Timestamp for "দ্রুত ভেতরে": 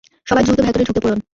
0.45-0.83